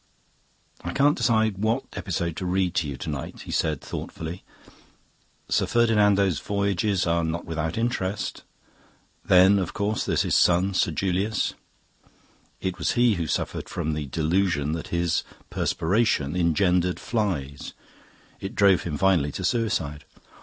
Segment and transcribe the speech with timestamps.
[0.83, 4.43] "I can't decide what episode to read you to night," he said thoughtfully.
[5.47, 8.41] "Sir Ferdinando's voyages are not without interest.
[9.23, 11.53] Then, of course, there's his son, Sir Julius.
[12.61, 17.73] It was he who suffered from the delusion that his perspiration engendered flies;
[18.39, 20.03] it drove him finally to suicide.